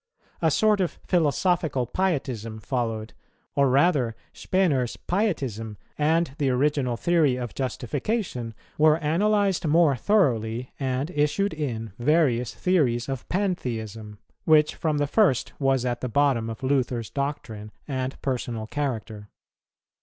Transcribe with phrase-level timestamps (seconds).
[0.41, 3.13] A sort of philosophical Pietism followed;
[3.55, 11.11] or rather Spener's pietism and the original theory of justification were analyzed more thoroughly, and
[11.11, 16.63] issued in various theories of Pantheism, which from the first was at the bottom of
[16.63, 19.29] Luther's doctrine and personal character.